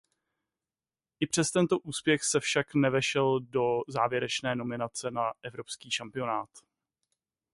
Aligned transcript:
I 1.19 1.27
přes 1.27 1.51
tento 1.51 1.79
úspěch 1.79 2.23
se 2.23 2.39
však 2.39 2.73
nevešel 2.75 3.39
do 3.39 3.79
závěrečné 3.87 4.55
nominace 4.55 5.11
na 5.11 5.31
evropský 5.43 5.91
šampionát. 5.91 6.49